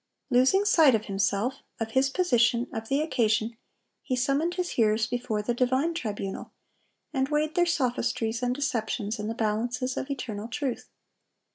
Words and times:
Losing 0.31 0.65
sight 0.65 0.95
of 0.95 1.05
himself, 1.05 1.57
of 1.79 1.91
his 1.91 2.09
position, 2.09 2.65
of 2.73 2.87
the 2.89 3.01
occasion, 3.01 3.55
he 4.01 4.15
summoned 4.15 4.55
his 4.55 4.71
hearers 4.71 5.05
before 5.05 5.43
the 5.43 5.53
divine 5.53 5.93
tribunal, 5.93 6.51
and 7.13 7.29
weighed 7.29 7.53
their 7.53 7.67
sophistries 7.67 8.41
and 8.41 8.55
deceptions 8.55 9.19
in 9.19 9.27
the 9.27 9.35
balances 9.35 9.97
of 9.97 10.09
eternal 10.09 10.47
truth. 10.47 10.89